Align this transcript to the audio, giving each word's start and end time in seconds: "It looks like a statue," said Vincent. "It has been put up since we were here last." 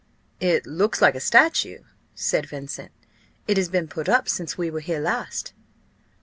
"It 0.39 0.65
looks 0.65 0.99
like 0.99 1.13
a 1.13 1.19
statue," 1.19 1.83
said 2.15 2.47
Vincent. 2.49 2.91
"It 3.47 3.57
has 3.57 3.69
been 3.69 3.87
put 3.87 4.09
up 4.09 4.27
since 4.27 4.57
we 4.57 4.71
were 4.71 4.79
here 4.79 4.99
last." 4.99 5.53